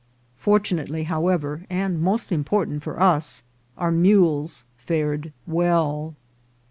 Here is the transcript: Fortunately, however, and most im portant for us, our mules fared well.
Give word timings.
Fortunately, 0.39 1.03
however, 1.03 1.63
and 1.69 2.01
most 2.01 2.31
im 2.31 2.43
portant 2.43 2.81
for 2.81 2.99
us, 2.99 3.43
our 3.77 3.91
mules 3.91 4.65
fared 4.75 5.31
well. 5.45 6.15